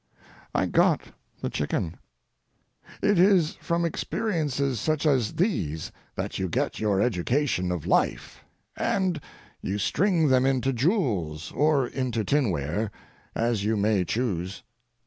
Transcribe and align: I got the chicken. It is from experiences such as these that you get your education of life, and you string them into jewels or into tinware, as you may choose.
I 0.55 0.65
got 0.65 1.11
the 1.43 1.49
chicken. 1.51 1.95
It 3.03 3.19
is 3.19 3.53
from 3.61 3.85
experiences 3.85 4.79
such 4.79 5.05
as 5.05 5.33
these 5.35 5.91
that 6.15 6.39
you 6.39 6.49
get 6.49 6.79
your 6.79 6.99
education 6.99 7.71
of 7.71 7.85
life, 7.85 8.43
and 8.75 9.21
you 9.61 9.77
string 9.77 10.29
them 10.29 10.43
into 10.43 10.73
jewels 10.73 11.51
or 11.51 11.85
into 11.85 12.23
tinware, 12.23 12.89
as 13.35 13.63
you 13.63 13.77
may 13.77 14.03
choose. 14.03 14.63